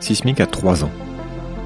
[0.00, 0.90] Sismic a 3 ans.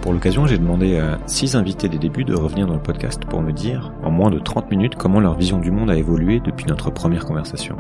[0.02, 3.40] Pour l'occasion, j'ai demandé à 6 invités des débuts de revenir dans le podcast pour
[3.40, 6.66] me dire, en moins de 30 minutes, comment leur vision du monde a évolué depuis
[6.66, 7.76] notre première conversation.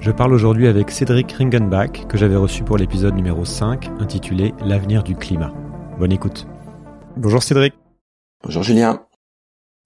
[0.00, 5.02] Je parle aujourd'hui avec Cédric Ringenbach, que j'avais reçu pour l'épisode numéro 5, intitulé L'avenir
[5.02, 5.52] du climat.
[5.98, 6.46] Bonne écoute.
[7.16, 7.74] Bonjour Cédric.
[8.44, 9.02] Bonjour Julien.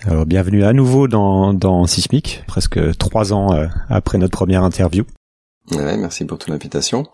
[0.04, 5.04] Alors bienvenue à nouveau dans, dans Sismic, presque trois ans euh, après notre première interview.
[5.70, 7.06] Ouais, merci pour ton invitation.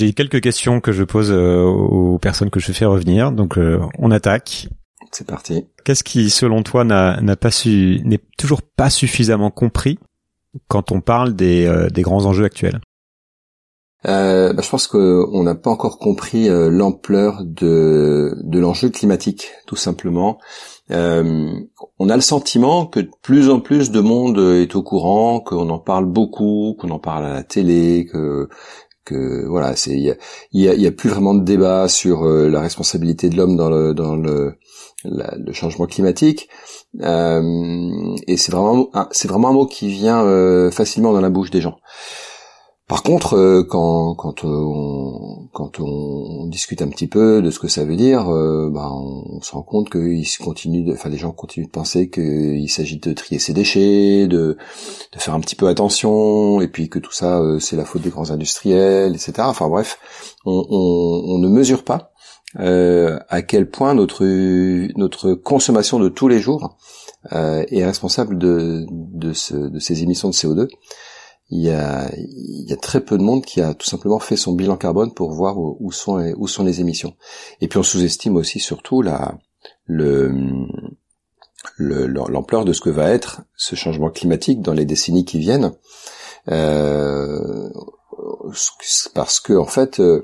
[0.00, 3.78] J'ai quelques questions que je pose euh, aux personnes que je fais revenir, donc euh,
[3.98, 4.68] on attaque.
[5.12, 5.66] C'est parti.
[5.84, 9.98] Qu'est-ce qui, selon toi, n'a pas su, n'est toujours pas suffisamment compris
[10.68, 12.80] quand on parle des, des grands enjeux actuels?
[14.06, 19.50] Euh, bah, je pense qu'on n'a pas encore compris euh, l'ampleur de, de l'enjeu climatique,
[19.66, 20.38] tout simplement.
[20.90, 21.52] Euh,
[21.98, 25.68] on a le sentiment que de plus en plus de monde est au courant, qu'on
[25.68, 28.48] en parle beaucoup, qu'on en parle à la télé, que
[29.10, 30.16] que voilà, c'est il
[30.52, 34.16] y a, plus vraiment de débat sur euh, la responsabilité de l'homme dans le dans
[34.16, 34.54] le,
[35.04, 36.48] le changement climatique.
[37.00, 41.78] et c'est vraiment c'est vraiment un mot qui vient facilement dans la bouche des gens.
[42.90, 47.94] Par contre, euh, quand quand on discute un petit peu de ce que ça veut
[47.94, 51.70] dire, euh, ben on, se rend compte qu'il continue, de, enfin les gens continuent de
[51.70, 54.56] penser qu'il s'agit de trier ses déchets, de
[55.16, 58.10] faire un petit peu attention, et puis que tout ça euh, c'est la faute des
[58.10, 59.34] grands industriels, etc.
[59.42, 60.00] Enfin bref,
[60.44, 62.10] on, ne mesure pas
[62.56, 66.76] à quel point notre consommation de tous les jours
[67.30, 70.66] est responsable de ces émissions de CO2
[71.50, 74.36] il y, a, il y a très peu de monde qui a tout simplement fait
[74.36, 77.14] son bilan carbone pour voir où, sont, les, émissions.
[77.60, 79.36] Et puis on sous-estime aussi surtout la,
[79.86, 80.30] le,
[81.78, 85.72] l'ampleur de ce que va être ce changement climatique dans les décennies qui viennent,
[86.48, 87.68] euh,
[89.14, 90.22] parce que en fait, euh,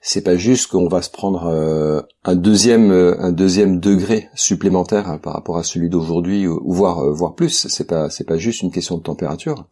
[0.00, 5.18] c'est pas juste qu'on va se prendre euh, un deuxième euh, un deuxième degré supplémentaire
[5.22, 7.66] par rapport à celui d'aujourd'hui ou, voire voire plus.
[7.68, 9.66] C'est pas c'est pas juste une question de température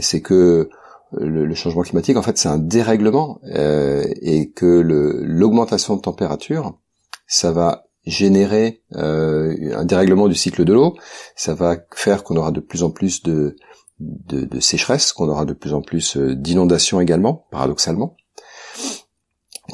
[0.00, 0.68] c'est que
[1.12, 6.78] le, changement climatique en fait c'est un dérèglement et que l'augmentation de température
[7.26, 10.96] ça va générer un dérèglement du cycle de l'eau.
[11.34, 13.56] Ça va faire qu'on aura de plus en plus de
[14.00, 18.16] de, de sécheresse qu'on aura de plus en plus d'inondations également paradoxalement.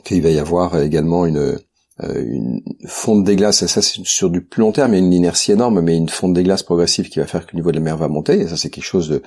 [0.05, 1.59] Qu'il va y avoir également une, euh,
[2.01, 5.13] une fonte des glaces, ça c'est sur du plus long terme, il y a une
[5.13, 7.77] inertie énorme, mais une fonte des glaces progressive qui va faire que le niveau de
[7.77, 9.23] la mer va monter, et ça c'est quelque chose de,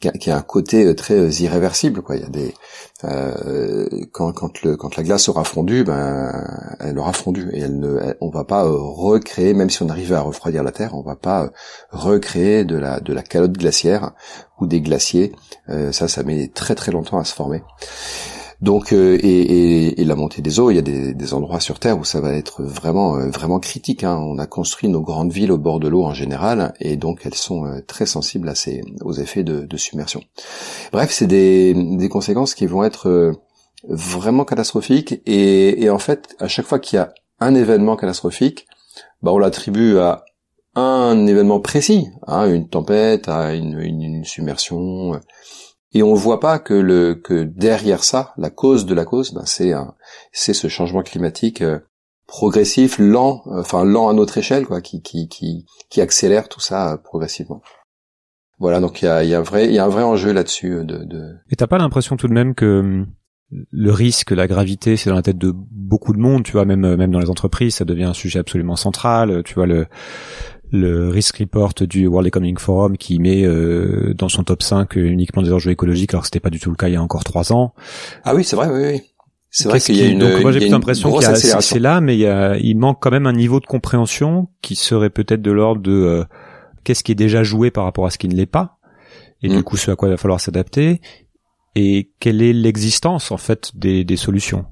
[0.00, 2.02] qui, a, un côté euh, très euh, irréversible.
[2.02, 2.16] Quoi.
[2.16, 2.54] Il y a des
[3.04, 6.32] euh, quand, quand, le, quand la glace aura fondu, ben
[6.80, 10.20] elle aura fondu et elle ne, on va pas recréer, même si on arrivait à
[10.20, 11.50] refroidir la Terre, on va pas
[11.90, 14.12] recréer de la de la calotte glaciaire
[14.60, 15.32] ou des glaciers.
[15.92, 17.62] ça, ça met très très longtemps à se former.
[18.60, 21.78] Donc euh, et, et, la montée des eaux, il y a des, des, endroits sur
[21.78, 24.02] Terre où ça va être vraiment euh, vraiment critique.
[24.02, 24.16] Hein.
[24.16, 27.34] On a construit nos grandes villes au bord de l'eau en général, et donc elles
[27.34, 30.22] sont euh, très sensibles à ces aux effets de, de submersion.
[30.92, 33.32] Bref, c'est des, des conséquences qui vont être
[33.84, 35.20] vraiment catastrophiques.
[35.24, 38.66] Et, et en fait, à chaque fois qu'il y a un événement catastrophique,
[39.22, 40.24] bah on l'attribue à
[40.74, 45.20] un événement précis, hein, une tempête, à une, une, une submersion
[45.92, 49.44] et on voit pas que le que derrière ça, la cause de la cause, ben
[49.46, 49.72] c'est
[50.32, 51.78] c'est ce changement climatique euh,
[52.26, 56.60] progressif, lent, euh, enfin lent à notre échelle, quoi, qui qui qui qui accélère tout
[56.60, 57.62] ça euh, progressivement.
[58.58, 60.84] Voilà, donc il y a, y a un vrai y a un vrai enjeu là-dessus
[60.84, 61.36] de, de.
[61.50, 63.06] Et t'as pas l'impression tout de même que hum,
[63.50, 66.96] le risque, la gravité, c'est dans la tête de beaucoup de monde, tu vois, même
[66.96, 69.42] même dans les entreprises, ça devient un sujet absolument central.
[69.44, 69.86] Tu vois le
[70.70, 75.42] le risk report du World Economic Forum qui met euh, dans son top 5 uniquement
[75.42, 77.24] des enjeux écologiques alors que c'était pas du tout le cas il y a encore
[77.24, 77.74] trois ans.
[78.24, 79.02] Ah oui, c'est vrai, oui, oui.
[79.50, 80.18] C'est vrai qu'il y a une.
[80.18, 83.26] Donc moi j'ai l'impression qu'il c'est là, mais il, y a, il manque quand même
[83.26, 86.24] un niveau de compréhension qui serait peut-être de l'ordre de euh,
[86.84, 88.76] qu'est-ce qui est déjà joué par rapport à ce qui ne l'est pas,
[89.42, 89.62] et du mm.
[89.62, 91.00] coup ce à quoi il va falloir s'adapter,
[91.74, 94.66] et quelle est l'existence en fait des, des solutions.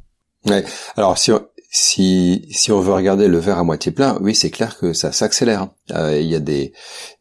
[0.44, 0.64] Ouais.
[0.96, 1.32] Alors si
[1.78, 5.12] si, si on veut regarder le verre à moitié plein, oui, c'est clair que ça
[5.12, 5.68] s'accélère.
[5.90, 6.72] Euh, il y a des,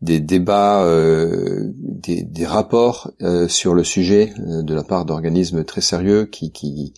[0.02, 5.66] des débats, euh, des, des, rapports euh, sur le sujet euh, de la part d'organismes
[5.66, 6.94] très sérieux qui, qui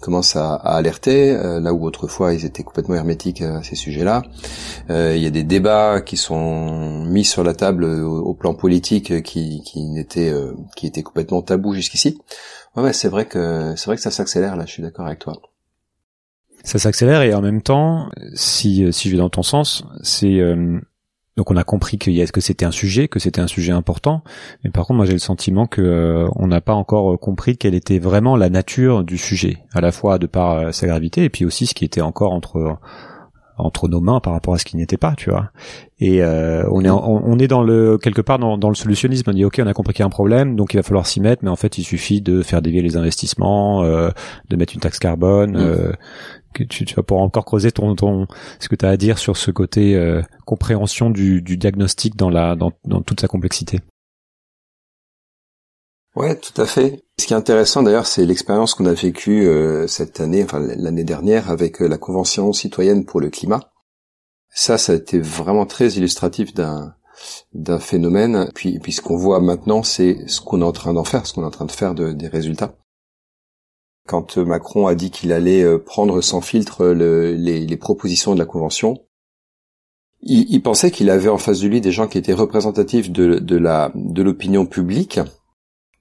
[0.00, 4.22] commencent à, à alerter, euh, là où autrefois ils étaient complètement hermétiques à ces sujets-là.
[4.88, 9.62] il y a des débats qui sont mis sur la table au, plan politique qui,
[9.64, 10.32] qui, n'étaient,
[10.76, 12.20] qui étaient complètement tabous jusqu'ici.
[12.76, 14.66] Ouais c'est vrai que c'est vrai que ça s'accélère là.
[14.66, 15.34] Je suis d'accord avec toi
[16.64, 20.80] ça s'accélère et en même temps, si si je vais dans ton sens, c'est euh,
[21.36, 24.22] donc on a compris que, que c'était un sujet, que c'était un sujet important,
[24.64, 27.74] mais par contre moi j'ai le sentiment que euh, on n'a pas encore compris quelle
[27.74, 31.30] était vraiment la nature du sujet, à la fois de par euh, sa gravité et
[31.30, 32.78] puis aussi ce qui était encore entre
[33.58, 35.50] entre nos mains par rapport à ce qui n'était pas, tu vois.
[36.00, 39.30] Et euh, on est on, est dans le quelque part dans, dans le solutionnisme.
[39.30, 41.06] On dit ok, on a compris qu'il y a un problème, donc il va falloir
[41.06, 44.80] s'y mettre, mais en fait il suffit de faire dévier les investissements, de mettre une
[44.80, 45.92] taxe carbone, mmh
[46.52, 48.26] tu vas pouvoir encore creuser ton, ton
[48.60, 52.30] ce que tu as à dire sur ce côté euh, compréhension du, du, diagnostic dans
[52.30, 53.80] la dans, dans toute sa complexité.
[56.14, 57.02] Ouais, tout à fait.
[57.18, 61.04] Ce qui est intéressant d'ailleurs, c'est l'expérience qu'on a vécue euh, cette année, enfin l'année
[61.04, 63.60] dernière, avec euh, la Convention citoyenne pour le climat.
[64.50, 66.94] Ça, ça a été vraiment très illustratif d'un
[67.54, 68.50] d'un phénomène.
[68.54, 71.32] Puis, puis ce qu'on voit maintenant, c'est ce qu'on est en train d'en faire, ce
[71.32, 72.74] qu'on est en train de faire de, des résultats.
[74.06, 78.38] Quand euh, Macron a dit qu'il allait euh, prendre sans filtre euh, les, propositions de
[78.38, 78.98] la Convention,
[80.24, 83.90] il, pensait qu'il avait en face de lui des gens qui étaient représentatifs de, la
[83.96, 85.18] de l'opinion publique,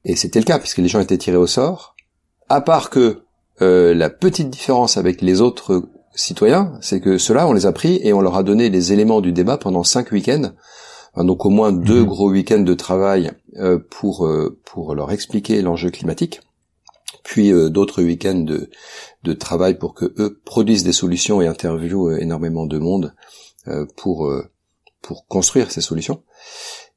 [0.05, 1.95] et c'était le cas puisque les gens étaient tirés au sort.
[2.47, 3.23] À part que
[3.59, 8.13] la petite différence avec les autres citoyens, c'est que ceux-là, on les a pris et
[8.13, 10.51] on leur a donné les éléments du débat pendant cinq week-ends,
[11.17, 12.07] donc au moins deux mmh.
[12.07, 13.31] gros week-ends de travail
[13.89, 14.31] pour
[14.65, 16.41] pour leur expliquer l'enjeu climatique
[17.23, 18.45] puis euh, d'autres week-ends
[19.23, 23.13] de, travail pour que eux produisent des solutions et interviewent euh, énormément de monde
[23.67, 24.31] euh, pour
[25.01, 26.23] pour construire ces solutions.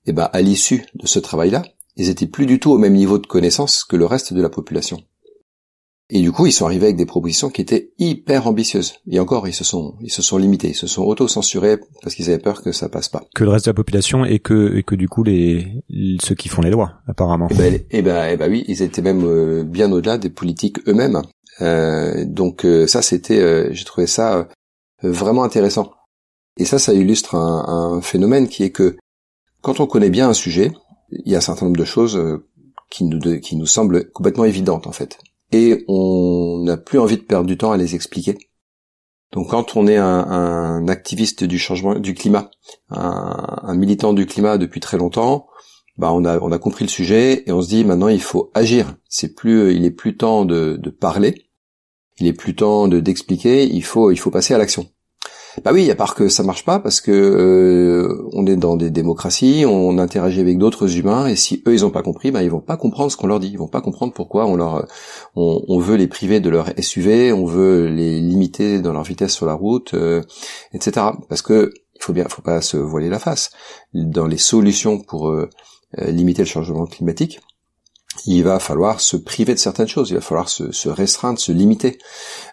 [0.07, 1.63] Et ben à l'issue de ce travail-là,
[1.97, 4.51] ils étaient plus du tout au même niveau de connaissance que le reste de la
[4.51, 5.03] population.
[6.11, 8.97] Et du coup, ils sont arrivés avec des propositions qui étaient hyper ambitieuses.
[9.11, 12.29] Et encore, ils se sont, ils se sont limités, ils se sont auto-censurés parce qu'ils
[12.29, 13.23] avaient peur que ça passe pas.
[13.35, 15.83] Que le reste de la population et que, et que du coup les,
[16.23, 17.49] ceux qui font les lois, apparemment.
[17.49, 20.19] Et eh ben, et eh ben, eh ben oui, ils étaient même euh, bien au-delà
[20.19, 21.23] des politiques eux-mêmes.
[21.63, 24.49] Euh, donc euh, ça, c'était, euh, j'ai trouvé ça
[25.03, 25.93] vraiment intéressant.
[26.59, 28.97] Et ça, ça illustre un, un, phénomène qui est que
[29.63, 30.73] quand on connaît bien un sujet,
[31.11, 32.21] il y a un certain nombre de choses
[32.91, 35.19] qui nous, qui nous semblent complètement évidentes en fait
[35.55, 38.37] et on n'a plus envie de perdre du temps à les expliquer.
[39.31, 42.51] Donc quand on est un, activiste du changement du climat,
[42.91, 45.47] un, militant du climat depuis très longtemps,
[45.97, 48.51] bah on a on a compris le sujet et on se dit maintenant il faut
[48.55, 48.97] agir.
[49.09, 51.51] C'est plus il est plus temps de, de parler,
[52.19, 54.89] il est plus temps de d'expliquer, il faut il faut passer à l'action.
[55.63, 58.91] Bah oui, à part que ça marche pas parce que euh, on est dans des
[58.91, 62.51] démocraties, on interagit avec d'autres humains et si eux ils ont pas compris, bah ils
[62.51, 64.87] vont pas comprendre ce qu'on leur dit, ils vont pas comprendre pourquoi on leur
[65.37, 69.47] on, veut les priver de leur SUV, on veut les limiter dans leur vitesse sur
[69.47, 70.23] la route, euh,
[70.73, 71.07] etc.
[71.29, 73.51] Parce que il faut bien, faut pas se voiler la face.
[73.93, 75.49] Dans les solutions pour euh,
[75.99, 77.41] limiter le changement climatique,
[78.27, 81.99] il va falloir se priver de certaines choses, il va falloir se, restreindre, se limiter.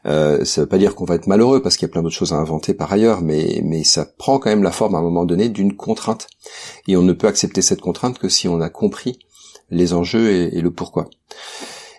[0.05, 2.01] Euh, ça ne veut pas dire qu'on va être malheureux parce qu'il y a plein
[2.01, 5.01] d'autres choses à inventer par ailleurs, mais, ça prend quand même la forme à un
[5.01, 6.27] moment donné d'une contrainte.
[6.87, 9.19] Et on ne peut accepter cette contrainte que si on a compris
[9.69, 11.09] les enjeux et, le pourquoi.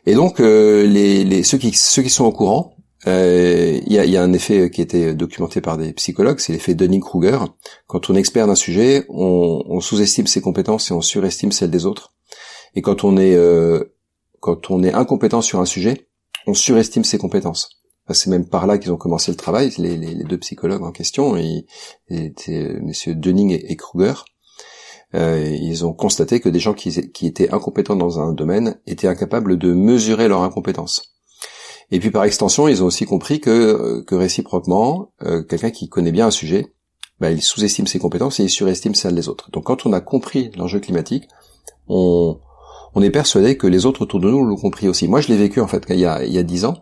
[0.06, 2.76] Et donc euh, ceux, qui, sont au courant,
[3.06, 6.74] euh, il y, a, un effet qui a été documenté par des psychologues, c'est l'effet
[6.74, 7.38] Dunning-Kruger.
[7.86, 11.70] Quand on est expert d'un sujet, on, on sous-estime ses compétences et on surestime celles
[11.70, 12.12] des autres.
[12.74, 13.84] Et quand on est euh,
[14.40, 16.08] quand on est incompétent sur un sujet,
[16.46, 17.80] on surestime ses compétences.
[18.10, 21.64] c'est même par là qu'ils ont commencé le travail, les, deux psychologues en question, et,
[22.08, 22.32] et
[22.80, 24.14] Messieurs Dunning et, Kruger.
[25.14, 29.58] Euh, ils ont constaté que des gens qui, étaient incompétents dans un domaine étaient incapables
[29.58, 31.14] de mesurer leur incompétence.
[31.92, 36.12] Et puis par extension, ils ont aussi compris que, que réciproquement, euh, quelqu'un qui connaît
[36.12, 36.72] bien un sujet,
[37.20, 39.50] bah, il sous-estime ses compétences et il surestime celles des autres.
[39.52, 41.28] Donc quand on a compris l'enjeu climatique,
[41.86, 42.40] on,
[43.02, 45.08] on est persuadé que les autres autour de nous l'ont compris aussi.
[45.08, 46.76] Moi, je l'ai vécu en fait il y a il y a dix ans,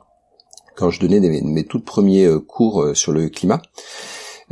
[0.76, 3.62] quand je donnais mes, mes tout premiers euh, cours euh, sur le climat.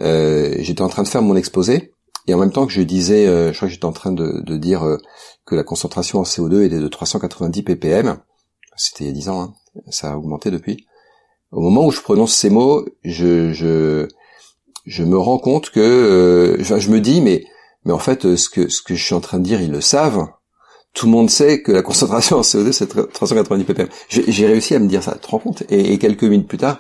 [0.00, 1.92] Euh, j'étais en train de faire mon exposé
[2.26, 4.98] et en même temps que je disais, je crois que j'étais en train de, dire
[5.46, 8.18] que la concentration en CO2 était de 390 ppm.
[8.76, 9.54] C'était il y a dix ans, hein.
[9.88, 10.86] ça a augmenté depuis.
[11.52, 14.08] Au moment où je prononce ces mots, je je,
[14.84, 17.44] je me rends compte que, je me dis mais
[17.86, 19.80] mais en fait ce que ce que je suis en train de dire ils le
[19.80, 20.28] savent
[20.98, 23.88] tout le monde sait que la concentration en CO2 c'est 390 ppm.
[24.08, 25.62] J'ai réussi à me dire ça, tu te rends compte?
[25.70, 26.78] Et, quelques minutes plus tard,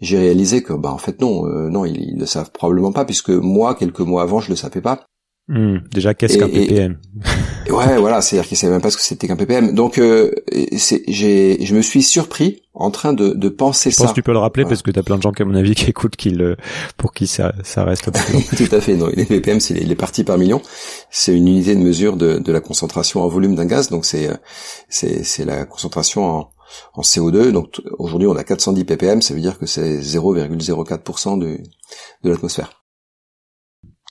[0.00, 3.04] j'ai réalisé que bah en fait non, euh, non ils, ils, le savent probablement pas
[3.04, 5.09] puisque moi quelques mois avant je le savais pas.
[5.50, 6.96] Hmm, déjà, qu'est-ce qu'un ppm
[7.70, 9.74] Ouais, voilà, c'est-à-dire qu'ils savaient même pas ce que c'était qu'un ppm.
[9.74, 13.96] Donc, euh, j'ai, je me suis surpris en train de, de penser ça.
[13.96, 15.42] Je pense que tu peux le rappeler parce que tu as plein de gens qui,
[15.42, 16.56] à mon avis, qui écoutent, qui le,
[16.96, 18.12] pour qui ça, ça reste.
[18.56, 18.94] Tout à fait.
[18.94, 20.62] Non, les ppm, c'est les, parties par million.
[21.10, 23.90] C'est une unité de mesure de, de la concentration en volume d'un gaz.
[23.90, 24.30] Donc, c'est,
[24.88, 26.50] c'est, c'est la concentration en,
[26.94, 27.50] en CO2.
[27.50, 29.20] Donc, aujourd'hui, on a 410 ppm.
[29.20, 31.58] Ça veut dire que c'est 0,04% de,
[32.22, 32.79] de l'atmosphère.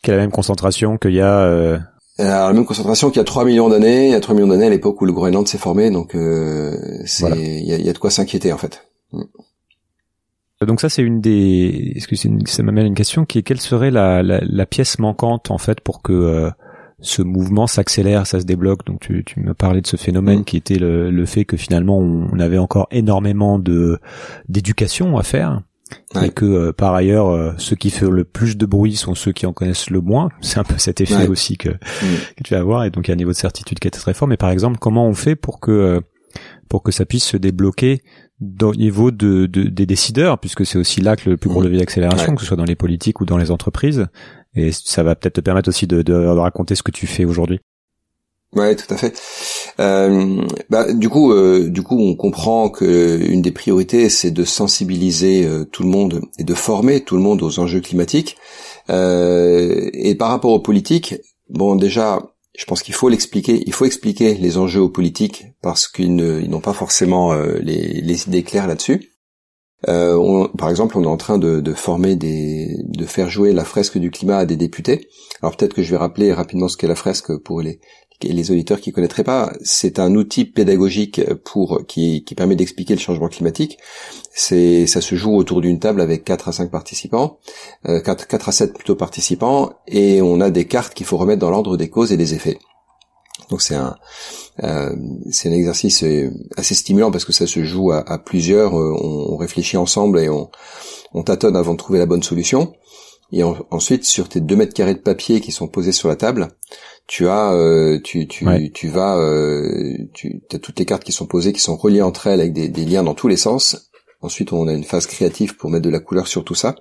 [0.01, 1.77] Qui a la même concentration qu'il y a euh...
[2.17, 4.67] la même concentration qu'il y a 3 millions d'années, il y a 3 millions d'années
[4.67, 6.75] à l'époque où le Groenland s'est formé, donc euh,
[7.19, 8.87] il y, a, y, a, de quoi s'inquiéter en fait.
[9.11, 9.23] Mm.
[10.67, 13.61] Donc ça c'est une des, est-ce que ça m'amène à une question qui est quelle
[13.61, 16.49] serait la, la, la, pièce manquante en fait pour que euh,
[16.99, 18.85] ce mouvement s'accélère, ça se débloque?
[18.85, 20.43] Donc tu, tu me parlais de ce phénomène mm.
[20.45, 23.99] qui était le, le, fait que finalement on avait encore énormément de
[24.49, 25.61] d'éducation à faire
[26.21, 29.31] et que euh, par ailleurs euh, ceux qui font le plus de bruit sont ceux
[29.31, 30.29] qui en connaissent le moins.
[30.41, 31.75] C'est un peu cet effet aussi que, mm.
[32.37, 33.91] que tu vas avoir et donc il y a un niveau de certitude qui est
[33.91, 34.27] très fort.
[34.27, 36.01] Mais par exemple, comment on fait pour que euh,
[36.67, 38.01] pour que ça puisse se débloquer
[38.61, 41.63] au niveau de, de, des décideurs, puisque c'est aussi là que le plus gros mm.
[41.63, 44.05] levier d'accélération, que ce soit dans les politiques ou dans les entreprises.
[44.55, 47.59] Et ça va peut-être te permettre aussi de, de, raconter ce que tu fais aujourd'hui.
[48.53, 49.19] Ouais, tout à fait.
[49.79, 54.43] Euh, bah, du coup, euh, du coup, on comprend que une des priorités, c'est de
[54.43, 58.37] sensibiliser euh, tout le monde et de former tout le monde aux enjeux climatiques.
[58.89, 61.15] Euh, et par rapport aux politiques,
[61.49, 62.21] bon, déjà,
[62.57, 63.63] je pense qu'il faut l'expliquer.
[63.65, 68.43] Il faut expliquer les enjeux aux politiques parce qu'ils n'ont pas forcément les, les idées
[68.43, 69.09] claires là-dessus.
[69.87, 73.63] Euh, par exemple, on est en train de, de, former des, de faire jouer la
[73.63, 75.07] fresque du climat à des députés.
[75.41, 77.79] Alors peut-être que je vais rappeler rapidement ce qu'est la fresque pour les,
[78.23, 79.53] les auditeurs qui connaîtraient pas.
[79.63, 83.77] C'est un outil pédagogique pour qui, permet d'expliquer le changement climatique.
[84.33, 87.39] C'est ça se joue autour d'une table avec 4 à 5 participants,
[87.87, 91.39] euh, 4, 4 à 7 plutôt participants, et on a des cartes qu'il faut remettre
[91.39, 92.59] dans l'ordre des causes et des effets.
[93.49, 93.95] Donc c'est un
[94.63, 94.95] euh,
[95.31, 98.77] c'est un exercice euh, assez stimulant parce que ça se joue à, plusieurs.
[98.77, 100.49] Euh, on, réfléchit ensemble et on,
[101.13, 102.73] on, tâtonne avant de trouver la bonne solution.
[103.31, 106.49] Et ensuite, sur tes deux mètres carrés de papier qui sont posés sur la table,
[107.09, 109.17] tu as, tu, tu, tu vas,
[110.13, 112.69] tu as toutes les cartes qui sont posées, qui sont reliées entre elles avec des,
[112.69, 113.89] des liens dans tous les sens.
[114.21, 116.75] Ensuite, on a une phase créative pour mettre de la couleur sur tout ça,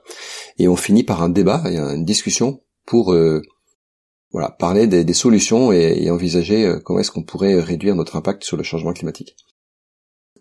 [0.59, 3.15] et on finit par un débat, une discussion pour
[4.31, 8.17] voilà, parler des, des solutions et, et, envisager euh, comment est-ce qu'on pourrait réduire notre
[8.17, 9.37] impact sur le changement climatique.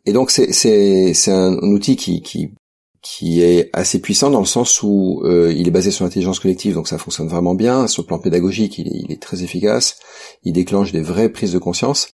[0.05, 2.53] Et donc c'est c'est c'est un, outil qui qui
[3.01, 6.73] qui est assez puissant dans le sens où euh, il est basé sur l'intelligence collective,
[6.73, 7.87] donc ça fonctionne vraiment bien.
[7.87, 9.97] Sur le plan pédagogique, il est, il est très efficace.
[10.43, 12.09] Il déclenche des vraies prises de conscience.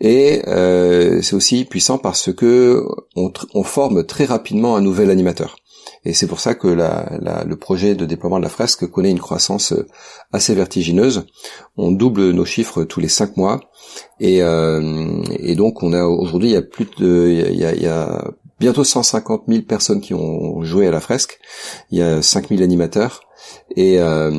[0.00, 5.56] Et euh, c'est aussi puissant parce que on, on, forme très rapidement un nouvel animateur.
[6.04, 9.72] Et c'est pour ça que le projet de déploiement de la fresque connaît une croissance
[9.72, 9.86] euh,
[10.32, 11.26] assez vertigineuse.
[11.76, 13.60] On double nos chiffres tous les cinq mois.
[14.20, 15.22] Et, euh,
[15.54, 18.24] donc on a aujourd'hui il y a plus de il y a,
[18.58, 21.38] bientôt 150 000 personnes qui ont joué à la fresque.
[21.90, 23.20] Il y a 5 000 animateurs
[23.76, 24.30] et, euh,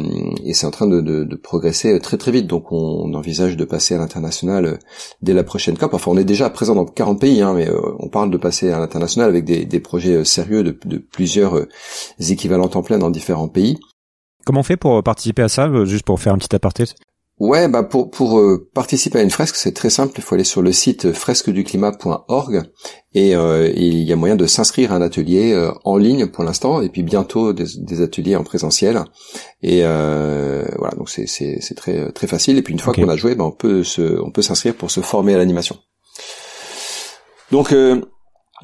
[0.43, 2.47] et c'est en train de, progresser très très vite.
[2.47, 4.77] Donc on, envisage de passer à l'international euh,
[5.21, 5.93] dès la prochaine COP.
[5.93, 8.71] Enfin, on est déjà présent dans 40 pays, hein, mais euh, on parle de passer
[8.71, 11.67] à l'international avec des, projets sérieux de, de plusieurs
[12.19, 13.77] équivalents en plein dans différents pays.
[14.45, 16.85] Comment on fait pour participer à ça, juste pour faire un petit aparté?
[17.39, 20.13] Ouais, bah pour pour euh, participer à une fresque, c'est très simple.
[20.17, 22.63] Il faut aller sur le site fresqueduclima.org
[23.13, 26.43] et euh, il y a moyen de s'inscrire à un atelier euh, en ligne pour
[26.43, 29.03] l'instant, et puis bientôt des, ateliers en présentiel.
[29.61, 32.57] Et voilà, donc c'est très très facile.
[32.57, 34.89] Et puis une fois qu'on a joué, bah, on peut se on peut s'inscrire pour
[34.89, 35.77] se former à l'animation.
[37.51, 37.71] Donc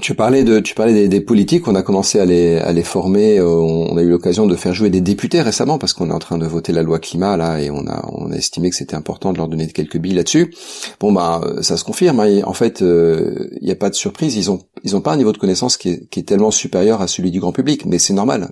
[0.02, 1.68] tu parlais de, tu parlais des, politiques.
[1.68, 3.38] On a commencé à les, à les former.
[3.38, 6.20] Euh, on a eu l'occasion de faire jouer des députés récemment parce qu'on est en
[6.20, 8.96] train de voter la loi climat là et on a, on a estimé que c'était
[8.96, 10.54] important de leur donner quelques billes là-dessus.
[11.00, 12.20] Bon bah, ça se confirme.
[12.22, 12.42] Hein.
[12.46, 14.36] En fait, euh, il n'y a pas de surprise.
[14.36, 17.02] Ils ont, ils ont pas un niveau de connaissance qui est, qui est tellement supérieur
[17.02, 18.52] à celui du grand public, mais c'est normal.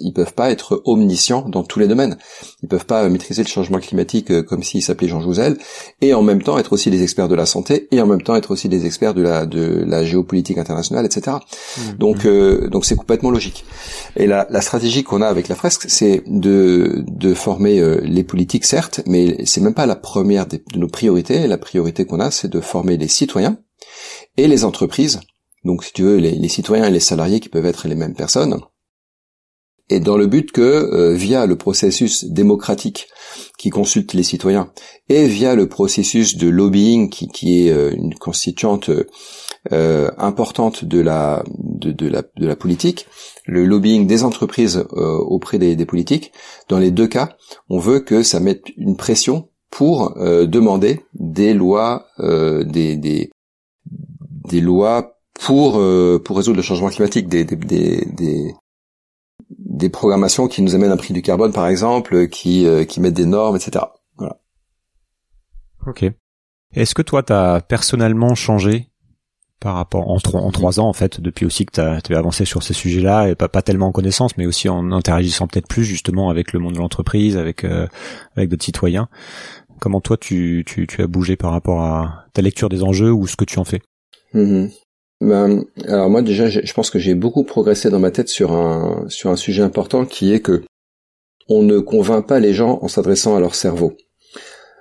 [0.00, 2.18] Ils peuvent pas être omniscients dans tous les domaines.
[2.62, 5.56] Ils peuvent pas maîtriser le changement climatique euh, comme s'ils s'appelaient Jean Jouzel
[6.02, 8.36] et en même temps être aussi des experts de la santé et en même temps
[8.36, 11.36] être aussi des experts de la, de la géopolitique international, etc.
[11.76, 11.80] Mmh.
[11.98, 13.64] Donc, euh, donc c'est complètement logique.
[14.16, 18.24] Et la, la stratégie qu'on a avec la fresque, c'est de, de former euh, les
[18.24, 21.46] politiques, certes, mais c'est même pas la première de nos priorités.
[21.46, 23.58] La priorité qu'on a, c'est de former les citoyens
[24.36, 25.20] et les entreprises.
[25.64, 28.14] Donc, si tu veux, les, les citoyens et les salariés qui peuvent être les mêmes
[28.14, 28.60] personnes
[29.90, 33.08] et dans le but que, euh, via le processus démocratique
[33.56, 34.70] qui consulte les citoyens,
[35.08, 38.90] et via le processus de lobbying qui, qui est euh, une constituante
[39.72, 43.06] euh, importante de la, de, de, la, de la politique,
[43.46, 46.32] le lobbying des entreprises auprès des, des, politiques,
[46.68, 47.36] dans les deux cas,
[47.68, 53.30] on veut que ça mette une pression pour demander des lois, des, des,
[54.48, 55.80] des lois pour
[56.24, 58.54] pour résoudre le changement climatique, des, des, des,
[59.50, 63.14] des programmations qui nous amènent un prix du carbone, par exemple, qui, euh, qui mettent
[63.14, 63.84] des normes, etc.
[64.16, 64.40] Voilà.
[65.86, 66.04] Ok.
[66.74, 68.87] Est-ce que toi, tu as personnellement changé
[69.60, 72.74] par rapport en, trois ans en fait depuis aussi que tu as, avancé sur ces
[72.74, 76.52] sujets-là et pas, pas tellement en connaissance mais aussi en interagissant peut-être plus justement avec
[76.52, 77.86] le monde de l'entreprise avec euh,
[78.36, 79.08] avec d'autres citoyens.
[79.80, 83.26] Comment toi tu, tu, tu as bougé par rapport à ta lecture des enjeux ou
[83.26, 83.80] ce que tu en fais?
[84.34, 84.70] Mm-hmm.
[85.20, 89.06] ben, alors moi déjà je pense que j'ai beaucoup progressé dans ma tête sur un
[89.08, 90.62] sur un sujet important qui est que
[91.48, 93.96] on ne convainc pas les gens en s'adressant à leur cerveau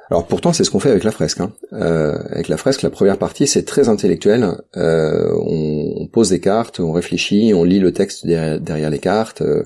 [0.10, 1.42] alors pourtant, c'est ce qu'on fait avec la fresque.
[1.42, 1.52] Hein.
[1.74, 4.56] Euh, avec la fresque, la première partie, c'est très intellectuel.
[4.78, 9.42] Euh, on, pose des cartes, on réfléchit, on lit le texte derrière, les cartes.
[9.42, 9.64] Euh.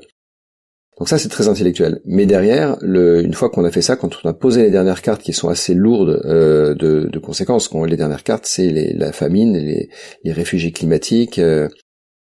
[0.98, 2.02] Donc ça, c'est très intellectuel.
[2.06, 5.22] Mais derrière, une fois qu'on a fait ça, quand on a posé les dernières cartes
[5.22, 9.90] qui sont assez lourdes de, de, conséquences, quand les dernières cartes, c'est la famine, les,
[10.24, 11.40] les, réfugiés climatiques,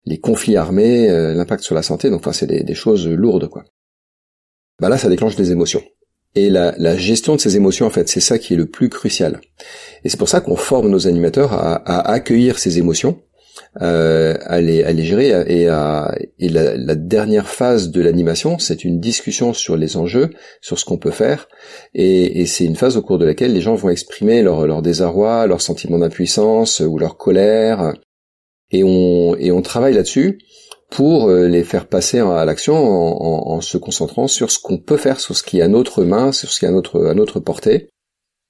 [0.06, 2.08] les conflits armés, l'impact sur la santé.
[2.08, 3.64] Donc, enfin, c'est des, des choses lourdes, quoi.
[4.80, 5.82] Bah là, ça déclenche des émotions.
[6.34, 9.40] Et la, gestion de ces émotions, en fait, c'est ça qui est le plus crucial.
[10.04, 13.20] Et c'est pour ça qu'on forme nos animateurs à, accueillir ces émotions,
[13.82, 15.28] euh, à, les, à gérer.
[15.46, 20.30] Et, à, et la, dernière phase de l'animation, c'est une discussion sur les enjeux,
[20.62, 21.48] sur ce qu'on peut faire.
[21.94, 24.80] Et, et c'est une phase au cours de laquelle les gens vont exprimer leur, leur
[24.80, 27.92] désarroi, leur sentiment d'impuissance ou leur colère.
[28.70, 30.38] Et on, et on travaille là-dessus
[30.92, 35.20] pour euh, les faire passer à l'action en, se concentrant sur ce qu'on peut faire,
[35.20, 37.40] sur ce qui est à notre main, sur ce qui est à notre, à notre
[37.40, 37.88] portée.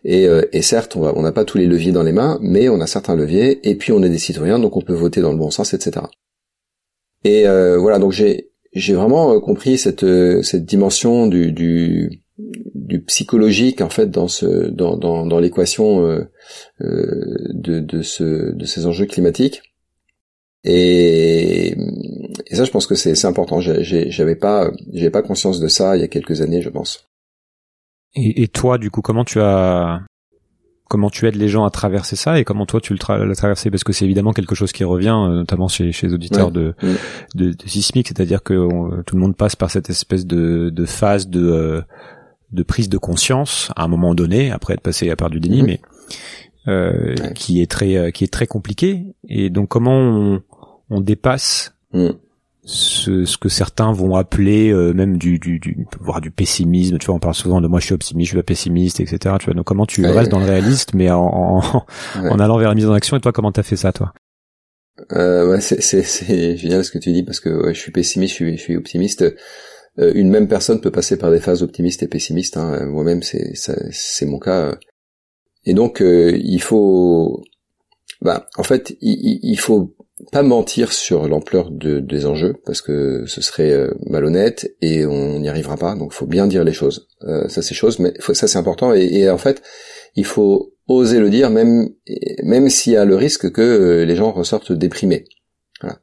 [0.04, 2.80] Et, euh, et certes, on n'a pas tous les leviers dans les mains, mais on
[2.80, 5.38] a certains leviers, et puis on est des citoyens, donc on peut voter dans le
[5.38, 6.06] bon sens, etc.
[7.22, 10.04] Et euh, voilà, donc j'ai vraiment compris cette
[10.42, 12.22] cette dimension du, du,
[12.75, 14.26] du psychologique en fait dans
[14.72, 16.26] dans dans, dans l'équation
[16.80, 19.62] de de ce de ces enjeux climatiques
[20.64, 21.75] et,
[22.46, 23.61] et ça, je pense que c'est important.
[23.61, 27.08] J'avais pas, j'avais pas conscience de ça il y a quelques années, je pense.
[28.14, 30.02] Et, et toi, du coup, comment tu as,
[30.92, 33.82] comment tu aides les gens à traverser ça et comment toi tu l'as traversé parce
[33.82, 36.75] que c'est évidemment quelque chose qui revient euh, notamment chez, chez les auditeurs de,
[37.34, 41.28] de, de sismique c'est-à-dire que tout le monde passe par cette espèce de, de phase
[41.28, 41.80] de euh,
[42.52, 45.62] de prise de conscience à un moment donné après être passé à part du déni
[45.62, 45.66] mm-hmm.
[45.66, 45.80] mais
[46.68, 50.42] euh, qui est très euh, qui est très compliqué et donc comment on,
[50.90, 52.11] on dépasse mm.
[52.64, 56.98] Ce, ce, que certains vont appeler euh, même du, du, du voire du pessimisme.
[56.98, 59.37] Tu vois, on parle souvent de moi je suis optimiste, je suis pas pessimiste, etc.
[59.40, 62.75] Tu vois, donc comment tu restes dans le réaliste, mais en, en, allant vers la
[62.75, 63.16] mise en action.
[63.16, 64.12] Et toi, comment t'as fait ça, toi?
[65.12, 68.33] Euh, ouais, c'est, c'est, c'est génial ce que tu dis parce que je suis pessimiste,
[68.33, 69.25] je suis, je suis optimiste.
[69.98, 72.57] Euh, une même personne peut passer par des phases optimistes et pessimistes.
[72.57, 72.87] Hein.
[72.87, 73.53] Moi-même, c'est,
[73.90, 74.77] c'est mon cas.
[75.64, 77.42] Et donc, euh, il faut,
[78.22, 79.94] bah, en fait, il, il faut
[80.30, 85.40] pas mentir sur l'ampleur de, des enjeux parce que ce serait euh, malhonnête et on
[85.40, 85.96] n'y arrivera pas.
[85.96, 87.08] Donc, il faut bien dire les choses.
[87.24, 88.94] Euh, ça, c'est chose, mais ça, c'est important.
[88.94, 89.62] Et, en fait,
[90.14, 91.88] il faut oser le dire, même
[92.42, 95.24] même s'il y a le risque que euh, les gens ressortent déprimés.
[95.80, 95.98] Voilà.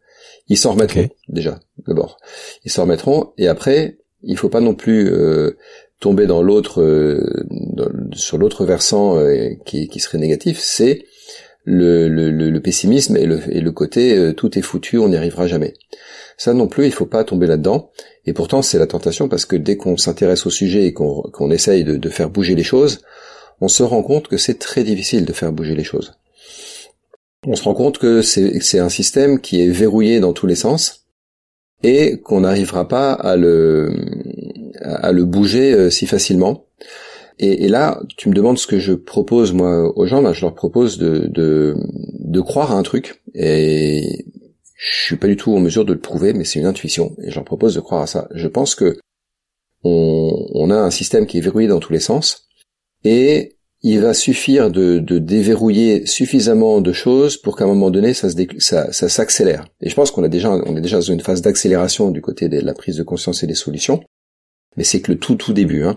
[0.50, 2.18] Ils s'en remettront déjà, d'abord.
[2.66, 5.14] Ils s'en remettront et après, il faut pas non plus
[6.02, 6.84] tomber dans l'autre,
[8.14, 9.24] sur l'autre versant
[9.66, 10.60] qui, qui serait négatif.
[10.60, 11.06] C'est
[11.70, 15.74] le, pessimisme et le, côté euh, tout est foutu, on n'y arrivera jamais.
[16.38, 17.92] Ça non plus, il faut pas tomber là-dedans.
[18.26, 21.84] Et pourtant, c'est la tentation parce que dès qu'on s'intéresse au sujet et qu'on essaye
[21.84, 23.02] de, de, faire bouger les choses,
[23.62, 26.14] on se rend compte que c'est très difficile de faire bouger les choses.
[27.46, 31.06] On se rend compte que c'est un système qui est verrouillé dans tous les sens
[31.84, 33.94] et qu'on n'arrivera pas à le,
[34.84, 36.66] à le bouger euh, si facilement.
[37.40, 40.22] Et, et, là, tu me demandes ce que je propose moi aux gens.
[40.22, 41.76] Ben, je leur propose de, de,
[42.20, 43.22] de croire à un truc.
[43.34, 44.26] Et
[44.76, 47.16] je suis pas du tout en mesure de le prouver, mais c'est une intuition.
[47.24, 48.28] Et je leur propose de croire à ça.
[48.34, 48.98] Je pense que
[49.84, 52.50] on, on a un système qui est verrouillé dans tous les sens.
[53.06, 58.14] Et il va suffire de, de déverrouiller suffisamment de choses pour qu'à un moment donné
[58.14, 59.66] ça, se ça, ça s'accélère.
[59.82, 62.50] Et je pense qu'on a déjà on est déjà dans une phase d'accélération du côté
[62.50, 64.04] de la prise de conscience et des solutions.
[64.76, 65.84] Mais c'est que le tout tout début.
[65.84, 65.96] Hein.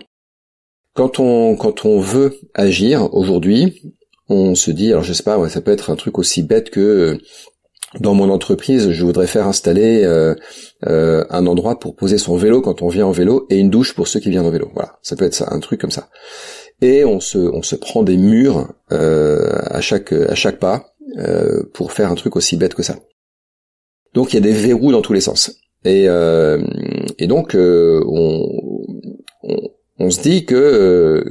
[0.94, 3.94] Quand on quand on veut agir aujourd'hui,
[4.28, 6.80] on se dit alors je sais pas, ça peut être un truc aussi bête que
[6.80, 7.18] euh,
[8.00, 10.34] dans mon entreprise, je voudrais faire installer euh,
[10.86, 13.94] euh, un endroit pour poser son vélo quand on vient en vélo et une douche
[13.94, 14.70] pour ceux qui viennent en vélo.
[14.74, 16.08] Voilà, ça peut être ça, un truc comme ça.
[16.82, 20.94] Et on se on se prend des murs à chaque à chaque pas
[21.72, 22.96] pour faire un truc aussi bête que ça.
[24.12, 25.54] Donc il y a des verrous dans tous les sens.
[25.84, 28.48] Et, et donc on,
[29.42, 29.56] on
[30.02, 31.24] on se dit que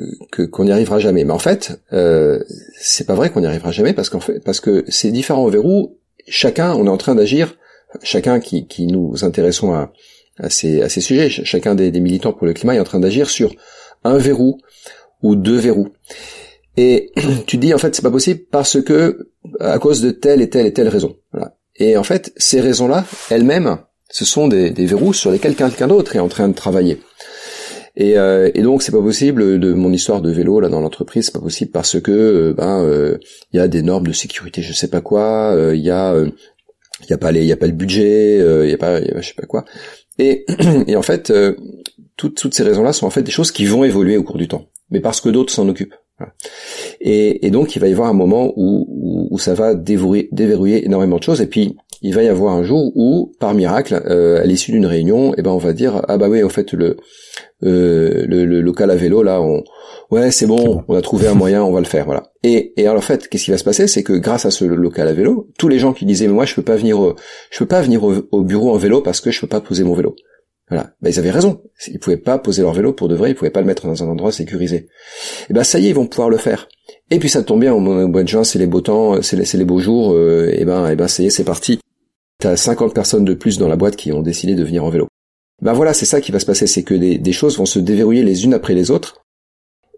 [0.52, 1.26] qu'on n'y arrivera jamais.
[1.26, 2.40] Mais en fait, euh,
[2.80, 6.90] c'est pas vrai qu'on n'y arrivera jamais parce que ces différents verrous, chacun, on est
[6.90, 7.58] en train d'agir,
[8.02, 9.92] chacun qui, qui nous intéressons à,
[10.40, 13.30] à, ces, à ces sujets, chacun des, militants pour le climat est en train d'agir
[13.30, 13.54] sur
[14.04, 14.60] un verrou
[15.22, 15.90] ou deux verrous.
[16.78, 17.12] Et
[17.48, 20.66] tu dis en fait c'est pas possible parce que à cause de telle et telle
[20.66, 21.18] et telle raison.
[21.34, 21.58] Voilà.
[21.76, 23.80] Et en fait ces raisons-là elles-mêmes
[24.10, 27.00] ce sont des, des verrous sur lesquels quelqu'un d'autre est en train de travailler.
[27.96, 31.26] Et, euh, et donc c'est pas possible de mon histoire de vélo là dans l'entreprise,
[31.26, 33.18] c'est pas possible parce que euh, ben euh,
[33.52, 36.16] il y a des normes de sécurité, je sais pas quoi, euh, il y a
[36.16, 39.00] il y a pas les il y a pas le budget, il y a pas
[39.00, 39.66] y a, je sais pas quoi.
[40.20, 40.46] Et,
[40.88, 41.34] et en fait
[42.16, 44.38] toutes toutes ces raisons là sont en fait des choses qui vont évoluer au cours
[44.38, 45.96] du temps, mais parce que d'autres s'en occupent.
[47.00, 50.86] Et, et, donc il va y avoir un moment où, où, où ça va déverrouiller
[50.86, 54.42] énormément de choses et puis il va y avoir un jour où, par miracle, euh,
[54.42, 56.98] à l'issue d'une réunion, eh ben on va dire ah bah oui, en fait le
[57.64, 59.64] euh, le, le, local à vélo là, on
[60.10, 62.24] ouais c'est bon, on a trouvé un moyen, on va le faire, voilà.
[62.44, 64.66] Et, et alors en fait, qu'est-ce qui va se passer, c'est que grâce à ce
[64.66, 67.16] local à vélo, tous les gens qui disaient mais moi je peux pas venir, au,
[67.52, 69.94] je peux pas venir au, bureau en vélo parce que je peux pas poser mon
[69.94, 70.16] vélo.
[70.70, 71.62] Voilà, ben, ils avaient raison.
[71.88, 74.04] Ils pouvaient pas poser leur vélo pour de vrai, ils pouvaient pas le mettre dans
[74.04, 74.78] un endroit sécurisé.
[74.78, 74.88] Et
[75.50, 76.70] eh ben ça y est, ils vont pouvoir le faire.
[77.10, 79.46] Et puis ça tombe bien, au mois de juin, c'est les beaux temps, c'est les,
[79.54, 80.14] les, beaux jours.
[80.14, 81.82] Euh, et ben, et ben ça y est, c'est parti
[82.42, 85.08] t'as 50 personnes de plus dans la boîte qui ont décidé de venir en vélo.
[85.62, 88.24] Ben voilà, c'est ça qui va se passer, c'est que des, choses vont se déverrouiller
[88.24, 89.22] les unes après les autres,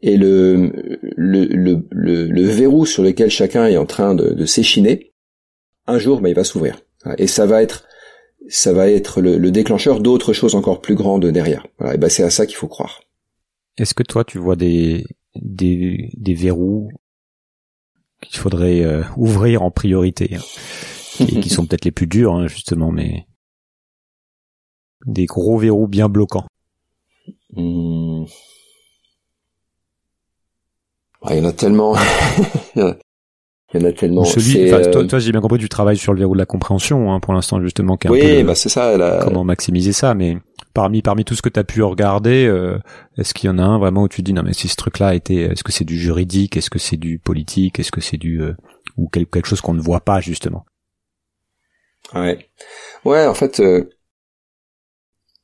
[0.01, 0.71] et le,
[1.15, 5.13] le, verrou sur lequel chacun est en train de, s'échiner,
[5.87, 6.81] un jour, ben, il va s'ouvrir.
[7.17, 7.85] Et ça va être,
[8.49, 11.65] ça va être le, déclencheur d'autres choses encore plus grandes derrière.
[11.93, 13.01] Et ben c'est à ça qu'il faut croire.
[13.77, 16.89] Est-ce que toi, tu vois des, des, des verrous
[18.21, 20.41] qu'il faudrait euh, ouvrir en priorité hein?
[21.17, 23.27] Qui, sont peut-être les plus durs hein, justement, mais
[25.05, 26.47] des gros verrous bien bloquants.
[27.55, 28.25] Hmm.
[31.29, 31.95] il y en a tellement.
[32.75, 32.81] il
[33.75, 34.23] y en a tellement.
[34.23, 37.33] Euh, toi, j'ai bien compris, tu travailles sur le verrou de la compréhension hein, pour
[37.33, 37.97] l'instant justement.
[37.97, 39.21] Qui oui, bah c'est ça.
[39.23, 40.37] Comment maximiser ça, mais
[40.73, 42.79] parmi parmi tout ce que tu as pu regarder, euh,
[43.17, 45.13] est-ce qu'il y en a un vraiment où tu dis non mais si ce truc-là
[45.13, 48.41] était, est-ce que c'est du juridique, est-ce que c'est du politique, est-ce que c'est du
[48.41, 48.53] euh,
[48.97, 50.65] ou quelque chose qu'on ne voit pas justement?
[52.13, 52.49] Ouais.
[53.05, 53.89] Ouais, en fait, euh,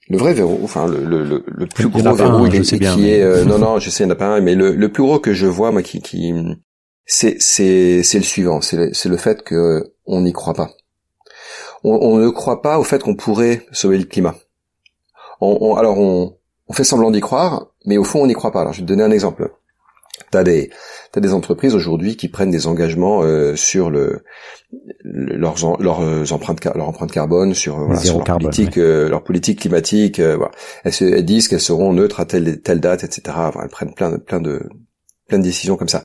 [0.09, 3.21] le vrai verrou, enfin le, le, le plus gros verrou, il est, bien, qui est,
[3.21, 5.03] euh, non non, je sais, il n'y en a pas un, mais le, le plus
[5.03, 6.33] gros que je vois, moi, qui, qui
[7.05, 10.71] c'est c'est c'est le suivant, c'est le, c'est le fait que on n'y croit pas.
[11.83, 14.35] On, on, ne croit pas au fait qu'on pourrait sauver le climat.
[15.41, 18.61] On, alors on, on fait semblant d'y croire, mais au fond on n'y croit pas.
[18.61, 19.51] Alors je vais te donner un exemple.
[20.31, 20.69] T'as des
[21.11, 24.23] t'as des entreprises aujourd'hui qui prennent des engagements euh, sur le,
[25.03, 30.51] leurs leurs euh, empreintes leur empreinte carbone sur, euh, leur politique leur politique climatique voilà.
[30.83, 34.39] elles, disent qu'elles seront neutres à telle telle date etc elles prennent plein de plein
[34.39, 34.61] de
[35.27, 36.03] plein de décisions comme ça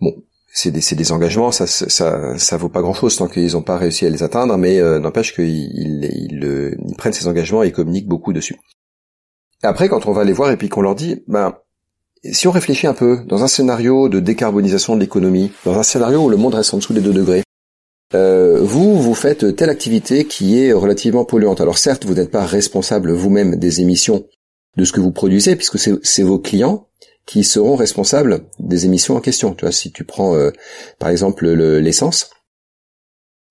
[0.00, 0.14] bon
[0.52, 3.76] c'est des, des engagements, ça, ça, ça vaut pas grand chose tant qu'ils n'ont pas
[3.76, 8.08] réussi à les atteindre, mais n'empêche qu'ils ils, ils, ils, prennent ces engagements et communiquent
[8.08, 8.56] beaucoup dessus.
[9.62, 11.54] Après, quand on va les voir et puis qu'on leur dit, ben,
[12.24, 16.24] si on réfléchit un peu, dans un scénario de décarbonisation de l'économie, dans un scénario
[16.24, 17.42] où le monde reste en dessous des 2 degrés,
[18.14, 21.60] euh, vous, vous faites telle activité qui est relativement polluante.
[21.60, 24.26] Alors certes, vous n'êtes pas responsable vous-même des émissions
[24.76, 26.88] de ce que vous produisez, puisque c'est vos clients
[27.26, 29.54] qui seront responsables des émissions en question.
[29.54, 30.50] Tu vois, si tu prends euh,
[30.98, 32.30] par exemple l'essence,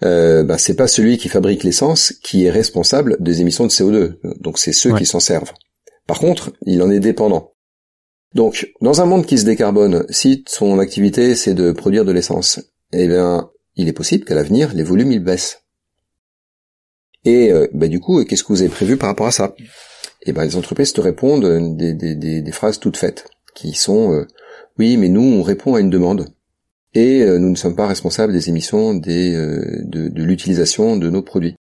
[0.04, 4.20] euh, bah, c'est pas celui qui fabrique l'essence qui est responsable des émissions de CO2.
[4.42, 5.54] Donc c'est ceux qui s'en servent.
[6.08, 7.54] Par contre, il en est dépendant.
[8.36, 12.60] Donc, dans un monde qui se décarbone, si son activité c'est de produire de l'essence,
[12.94, 15.64] eh bien, il est possible qu'à l'avenir, les volumes ils baissent.
[17.26, 19.56] Et euh, bah, du coup, qu'est-ce que vous avez prévu par rapport à ça?
[20.24, 24.28] Eh ben, les entreprises te répondent des, des, phrases toutes faites, qui sont euh,
[24.78, 26.28] oui, mais nous, on répond à une demande,
[26.94, 31.56] et euh, nous ne sommes pas responsables des émissions de, de l'utilisation de nos produits.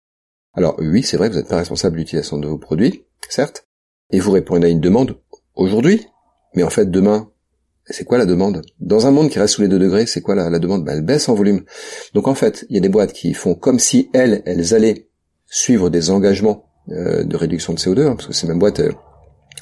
[0.52, 3.66] Alors oui, c'est vrai, vous n'êtes pas responsable de l'utilisation de vos produits, certes,
[4.12, 5.16] et vous répondez à une demande
[5.56, 6.06] aujourd'hui,
[6.54, 7.30] mais en fait, demain,
[7.86, 8.62] c'est quoi la demande?
[8.80, 10.84] Dans un monde qui reste sous les 2 degrés, c'est quoi la, demande?
[10.84, 11.64] Ben, Elle baisse en volume.
[12.14, 15.08] Donc en fait, il y a des boîtes qui font comme si elles, elles allaient
[15.46, 18.92] suivre des engagements euh, de réduction de CO2, hein, parce que ces mêmes boîtes, euh,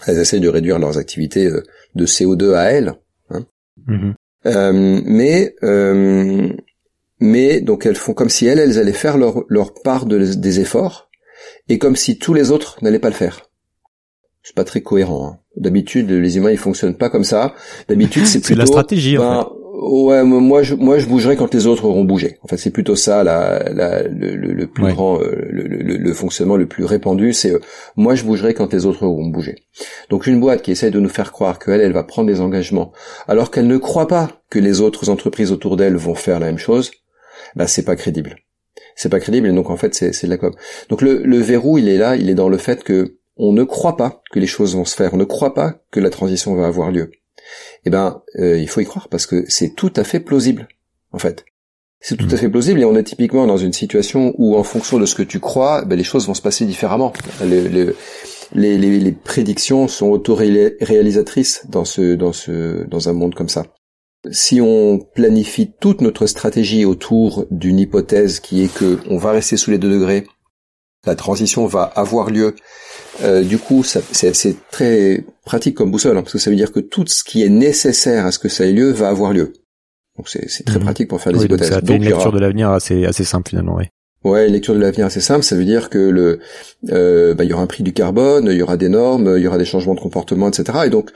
[0.07, 1.63] elles essayent de réduire leurs activités euh,
[1.95, 2.95] de CO2 à elles.
[3.31, 3.47] Hein.
[3.89, 5.03] Mm-hmm.
[5.07, 5.55] mais
[7.21, 11.09] mais donc elles font comme si elles, elles allaient faire leur, leur part des efforts,
[11.69, 13.49] et comme si tous les autres n'allaient pas le faire
[14.43, 15.29] c'est pas très cohérent.
[15.29, 15.39] Hein.
[15.57, 17.55] D'habitude, les humains ils fonctionnent pas comme ça.
[17.89, 19.19] D'habitude, c'est plutôt la stratégie.
[19.19, 19.63] en ben, fait.
[19.85, 22.39] Ouais, moi je moi je bougerai quand les autres auront bougé.
[22.43, 26.15] En fait, c'est plutôt ça la, la le, le, plus grand euh, le, le, le,
[26.15, 27.61] fonctionnement le plus répandu, c'est euh,
[27.97, 29.57] moi je bougerai quand les autres auront bougé.
[30.09, 32.93] Donc une boîte qui essaie de nous faire croire qu'elle elle va prendre des engagements
[33.27, 36.59] alors qu'elle ne croit pas que les autres entreprises autour d'elle vont faire la même
[36.59, 36.93] chose,
[37.57, 38.37] bah c'est pas crédible.
[38.95, 40.53] C'est pas crédible et donc en fait c'est c'est de la com.
[40.91, 43.65] Donc le, le verrou il est là, il est dans le fait que on ne
[43.65, 46.55] croit pas que les choses vont se faire, on ne croit pas que la transition
[46.55, 47.11] va avoir lieu.
[47.85, 50.69] eh ben, il faut y croire parce que c'est tout à fait plausible,
[51.13, 51.45] en fait.
[52.05, 54.99] C'est tout à fait plausible et on est typiquement dans une situation où, en fonction
[54.99, 57.13] de ce que tu crois, ben, les choses vont se passer différemment.
[57.45, 57.95] Les, les,
[58.55, 63.67] les, les prédictions sont autoréalisatrices dans ce, dans ce, dans un monde comme ça.
[64.31, 69.57] Si on planifie toute notre stratégie autour d'une hypothèse qui est que on va rester
[69.57, 70.27] sous les deux degrés,
[71.07, 72.55] la transition va avoir lieu.
[73.23, 76.81] Euh, du coup, c'est très pratique comme boussole, hein, parce que ça veut dire que
[76.81, 79.53] tout ce qui est nécessaire à ce que ça ait lieu va avoir lieu.
[80.17, 80.85] Donc c'est très mhm.
[80.85, 81.71] pratique pour faire des hypothèses.
[81.71, 83.85] Donc ça fait une lecture de l'avenir assez assez simple finalement, oui.
[84.25, 86.39] Ouais, lecture de l'avenir assez simple, ça veut dire que le,
[86.91, 89.43] euh, bah, il y aura un prix du carbone, il y aura des normes, il
[89.43, 90.81] y aura des changements de comportement, etc.
[90.87, 91.11] Et donc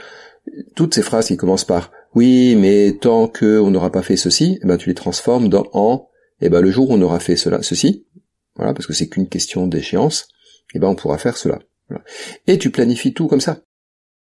[0.75, 4.59] toutes ces phrases qui commencent par oui, mais tant que on n'aura pas fait ceci,
[4.63, 6.09] eh ben tu les transformes dans en
[6.41, 8.07] eh ben le jour où on aura fait cela, ceci,
[8.57, 10.29] voilà, parce que c'est qu'une question d'échéance,
[10.75, 11.61] eh ben on pourra faire cela.
[12.47, 13.63] Et tu planifies tout comme ça.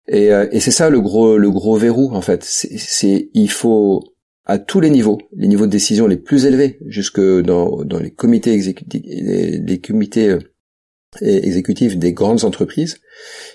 [0.08, 2.44] Et, euh, et c'est ça le gros le gros verrou en fait.
[2.44, 4.02] C'est il faut
[4.46, 8.52] à tous les niveaux, les niveaux de décision les plus élevés, jusque dans, les comités
[8.52, 10.38] exécutifs, les, comités euh,
[11.20, 12.98] exécutifs des grandes entreprises,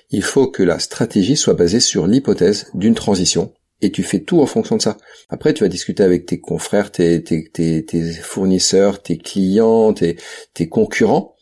[0.09, 4.41] il faut que la stratégie soit basée sur l'hypothèse d'une transition et tu fais tout
[4.41, 4.97] en fonction de ça.
[5.29, 7.23] Après, tu vas discuter avec tes confrères, tes,
[8.21, 11.35] fournisseurs, tes clients, tes concurrents,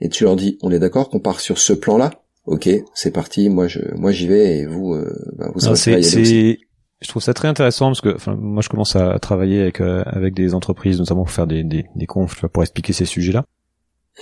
[0.00, 2.10] et tu leur dis, on est d'accord qu'on part sur ce plan-là?
[2.44, 3.48] Ok, c'est parti.
[3.48, 6.58] Moi, je, moi, j'y vais et vous, euh, bah, vous savez
[7.02, 10.02] je trouve ça très intéressant parce que enfin, moi je commence à travailler avec euh,
[10.06, 13.44] avec des entreprises notamment pour faire des des, des confs pour expliquer ces sujets-là.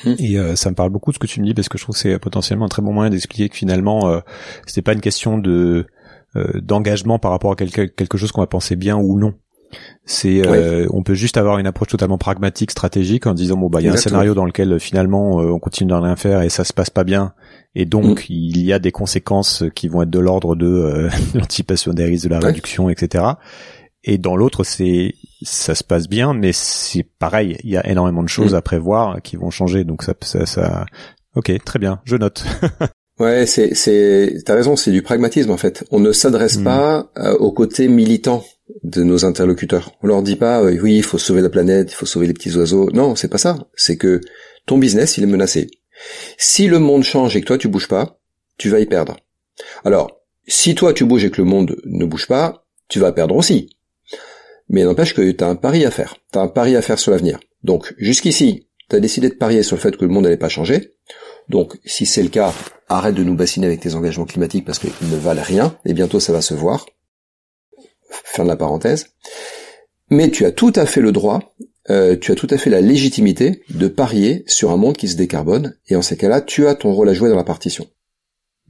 [0.05, 0.17] Hum.
[0.19, 1.85] Et euh, ça me parle beaucoup de ce que tu me dis parce que je
[1.85, 4.21] trouve que c'est potentiellement un très bon moyen d'expliquer que finalement euh,
[4.67, 5.87] c'était pas une question de
[6.35, 9.35] euh, d'engagement par rapport à quelque quelque chose qu'on va penser bien ou non.
[10.05, 10.43] C'est
[10.91, 13.89] on peut juste avoir une approche totalement pragmatique, stratégique en disant bon bah il y
[13.89, 16.91] a un scénario dans lequel finalement on continue de rien faire et ça se passe
[16.91, 17.33] pas bien
[17.75, 18.33] et donc mm.
[18.33, 22.25] il y a des conséquences qui vont être de l'ordre de euh, l'anticipation des risques,
[22.25, 23.25] de la réduction, etc.
[24.05, 28.23] Et dans l'autre, c'est ça se passe bien, mais c'est pareil, il y a énormément
[28.23, 28.57] de choses mm.
[28.57, 29.85] à prévoir qui vont changer.
[29.85, 30.87] Donc ça, ça, ça...
[31.35, 32.45] ok, très bien, je note.
[33.19, 35.85] ouais, c'est c'est t'as raison, c'est du pragmatisme en fait.
[35.91, 36.65] On ne s'adresse mm.
[36.65, 38.45] pas euh, au côté militant
[38.83, 39.93] de nos interlocuteurs.
[40.03, 42.35] On leur dit pas euh, oui, il faut sauver la planète, il faut sauver les
[42.35, 42.91] petits oiseaux.
[42.91, 43.59] Non, c'est pas ça.
[43.75, 44.21] C'est que
[44.67, 45.71] ton business, il est menacé.
[46.39, 48.19] Si le monde change et que toi tu bouges pas,
[48.59, 49.17] tu vas y perdre.
[49.85, 53.37] Alors, si toi tu bouges et que le monde ne bouge pas, tu vas perdre
[53.37, 53.71] aussi.
[54.69, 56.17] Mais n'empêche que tu as un pari à faire.
[56.33, 57.39] Tu as un pari à faire sur l'avenir.
[57.63, 60.49] Donc, jusqu'ici, tu as décidé de parier sur le fait que le monde n'allait pas
[60.49, 60.95] changer.
[61.49, 62.53] Donc, si c'est le cas,
[62.89, 66.21] arrête de nous bassiner avec tes engagements climatiques parce qu'ils ne valent rien, et bientôt
[66.21, 66.87] ça va se voir.
[68.25, 69.07] Fin de la parenthèse.
[70.11, 71.55] Mais tu as tout à fait le droit
[71.91, 75.17] euh, tu as tout à fait la légitimité de parier sur un monde qui se
[75.17, 77.87] décarbone, et en ces cas-là, tu as ton rôle à jouer dans la partition.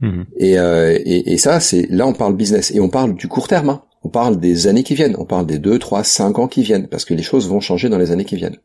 [0.01, 0.25] Mhm.
[0.41, 3.69] Euh, et, et, ça, c'est là on parle business et on parle du court terme.
[3.69, 3.83] Hein.
[4.03, 5.15] On parle des années qui viennent.
[5.17, 7.87] On parle des 2, 3, 5 ans qui viennent parce que les choses vont changer
[7.87, 8.57] dans les années qui viennent.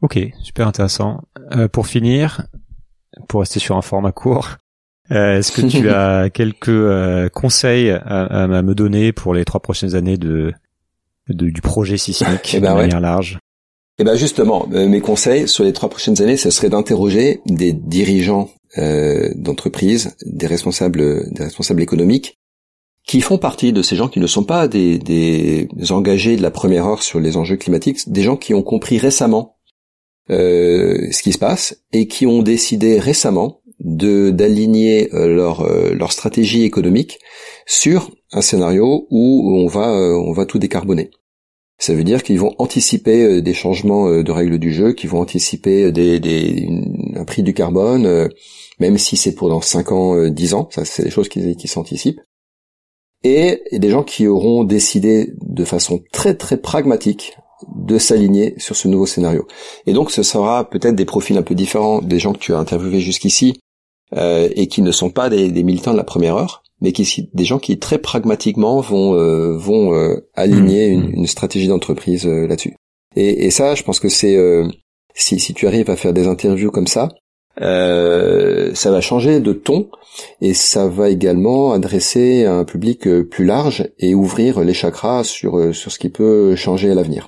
[0.00, 1.20] Ok, super intéressant.
[1.54, 2.46] Euh, pour finir,
[3.28, 4.56] pour rester sur un format court,
[5.10, 10.52] est-ce que tu as quelques conseils à, me donner pour les trois prochaines années de
[11.28, 13.38] du projet sismique eh ben de manière large?
[13.98, 17.72] Eh ben justement, euh, mes conseils sur les trois prochaines années, ce serait d'interroger des
[17.72, 22.38] dirigeants euh, d'entreprises, des responsables, des responsables économiques,
[23.06, 26.50] qui font partie de ces gens qui ne sont pas des, des engagés de la
[26.50, 29.58] première heure sur les enjeux climatiques, des gens qui ont compris récemment
[30.30, 35.94] euh, ce qui se passe et qui ont décidé récemment de d'aligner euh, leur euh,
[35.94, 37.18] leur stratégie économique
[37.66, 41.10] sur un scénario où on va on va tout décarboner.
[41.80, 45.08] Ça veut dire qu'ils vont anticiper euh, des changements euh, de règles du jeu, qu'ils
[45.08, 46.68] vont anticiper euh, des,
[47.16, 48.28] un prix du carbone,
[48.78, 51.68] même si c'est pour dans 5 ans, 10 ans, ça c'est des choses qui, qui
[51.68, 52.20] s'anticipent.
[53.24, 57.36] Et, des gens qui auront décidé de façon très très pragmatique
[57.74, 59.46] de s'aligner sur ce nouveau scénario.
[59.86, 62.58] Et donc ce sera peut-être des profils un peu différents des gens que tu as
[62.58, 63.60] interviewés jusqu'ici
[64.16, 67.28] euh, et qui ne sont pas des, des militants de la première heure, mais qui
[67.32, 71.10] des gens qui très pragmatiquement vont euh, vont euh, aligner mmh.
[71.14, 72.74] une, stratégie d'entreprise euh, là-dessus.
[73.16, 74.38] Et, et, ça, je pense que c'est
[75.14, 77.08] si si tu arrives à faire des interviews comme ça,
[77.58, 79.88] ça va changer de ton
[80.40, 85.90] et ça va également adresser un public plus large et ouvrir les chakras sur sur
[85.90, 87.26] ce qui peut changer à l'avenir.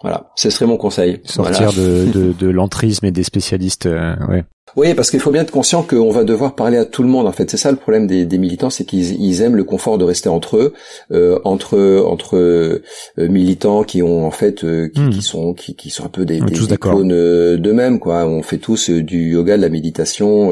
[0.00, 1.20] Voilà, ce serait mon conseil.
[1.24, 4.44] Sortir de, de, de l'entrisme et des spécialistes, ouais.
[4.76, 7.26] Oui, parce qu'il faut bien être conscient qu'on va devoir parler à tout le monde.
[7.26, 10.04] En fait, c'est ça le problème des, des militants, c'est qu'ils aiment le confort de
[10.04, 10.74] rester entre eux,
[11.12, 12.82] euh, entre entre euh,
[13.16, 16.40] militants qui ont en fait euh, qui, qui, sont qui, qui, sont un peu des,
[16.40, 17.98] des icônes euh, d'eux-mêmes.
[17.98, 20.50] Quoi, on fait tous du yoga, de la méditation.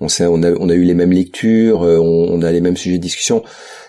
[0.00, 2.76] on sait, on a on a eu les mêmes lectures, on, on a les mêmes
[2.76, 3.42] sujets de discussion.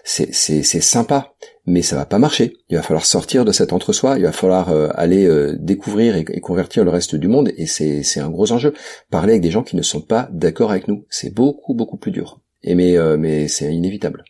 [0.04, 1.34] C'est c'est c'est sympa
[1.66, 2.58] mais ça va pas marcher.
[2.70, 6.24] Il va falloir sortir de cet entre-soi, il va falloir euh, aller euh, découvrir et,
[6.42, 8.74] convertir le reste du monde, et c'est un gros enjeu.
[9.10, 12.12] Parler avec des gens qui ne sont pas d'accord avec nous, c'est beaucoup beaucoup plus
[12.12, 12.42] dur.
[12.64, 14.24] Et mais euh, mais c'est inévitable.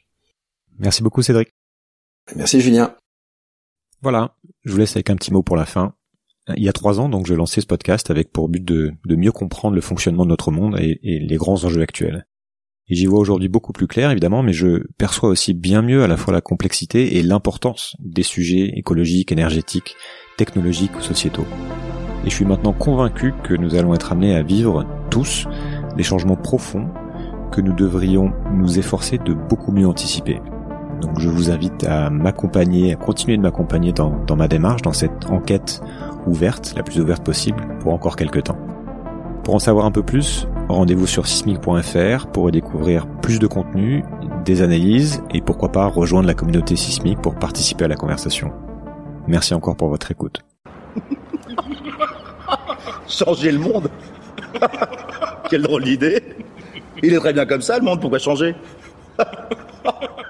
[0.79, 1.49] Merci beaucoup Cédric.
[2.35, 2.95] Merci Julien.
[4.01, 5.93] Voilà, je vous laisse avec un petit mot pour la fin.
[6.55, 9.15] Il y a trois ans, donc, je lançais ce podcast avec pour but de, de
[9.15, 12.27] mieux comprendre le fonctionnement de notre monde et les grands enjeux actuels.
[12.87, 16.07] Et j'y vois aujourd'hui beaucoup plus clair, évidemment, mais je perçois aussi bien mieux à
[16.07, 19.95] la fois la complexité et l'importance des sujets écologiques, énergétiques,
[20.37, 21.47] technologiques ou sociétaux.
[22.25, 25.47] Et je suis maintenant convaincu que nous allons être amenés à vivre tous
[25.97, 26.87] des changements profonds
[27.51, 30.39] que nous devrions nous efforcer de beaucoup mieux anticiper.
[31.01, 34.93] Donc je vous invite à m'accompagner, à continuer de m'accompagner dans, dans ma démarche, dans
[34.93, 35.81] cette enquête
[36.27, 38.57] ouverte, la plus ouverte possible, pour encore quelques temps.
[39.43, 44.03] Pour en savoir un peu plus, Rendez-vous sur sismic.fr pour découvrir plus de contenu,
[44.43, 48.51] des analyses et pourquoi pas rejoindre la communauté sismique pour participer à la conversation.
[49.27, 50.41] Merci encore pour votre écoute.
[53.07, 53.89] Changer le monde
[55.49, 56.23] Quelle drôle d'idée
[57.03, 58.55] Il est très bien comme ça le monde, pourquoi changer?